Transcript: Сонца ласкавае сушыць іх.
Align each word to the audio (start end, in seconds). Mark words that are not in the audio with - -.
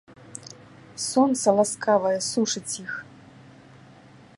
Сонца 1.09 1.47
ласкавае 1.59 2.17
сушыць 2.29 2.77
іх. 2.87 2.91